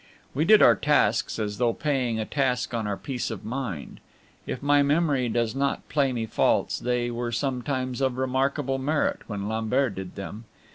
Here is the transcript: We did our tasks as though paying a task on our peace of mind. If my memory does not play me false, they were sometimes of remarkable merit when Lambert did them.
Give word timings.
We 0.33 0.45
did 0.45 0.63
our 0.63 0.73
tasks 0.75 1.37
as 1.37 1.59
though 1.59 1.73
paying 1.73 2.19
a 2.19 2.25
task 2.25 2.73
on 2.73 2.87
our 2.87 2.97
peace 2.97 3.29
of 3.29 3.45
mind. 3.45 3.99
If 4.47 4.63
my 4.63 4.81
memory 4.81 5.29
does 5.29 5.53
not 5.53 5.87
play 5.89 6.11
me 6.11 6.25
false, 6.25 6.79
they 6.79 7.11
were 7.11 7.31
sometimes 7.31 8.01
of 8.01 8.17
remarkable 8.17 8.79
merit 8.79 9.19
when 9.27 9.47
Lambert 9.47 9.93
did 9.93 10.15
them. 10.15 10.45